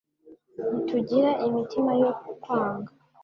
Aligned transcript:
Ntitugira 0.67 1.29
imitima 1.45 1.91
yo 2.01 2.11
kukwanga, 2.21 2.91